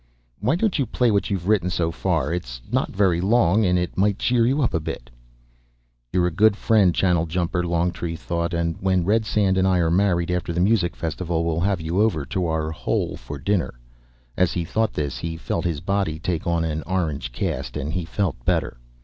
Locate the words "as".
14.35-14.53